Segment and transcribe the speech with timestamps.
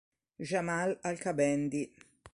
[0.49, 1.83] Jamal Al-Qabendi